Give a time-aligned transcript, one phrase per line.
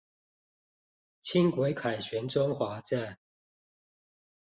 [1.21, 3.19] 輕軌凱旋中華站